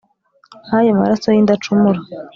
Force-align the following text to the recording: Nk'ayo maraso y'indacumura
Nk'ayo 0.65 0.91
maraso 0.99 1.27
y'indacumura 1.31 1.99